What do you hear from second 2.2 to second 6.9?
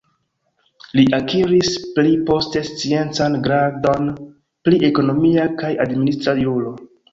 poste sciencan gradon pri ekonomia kaj administra juro.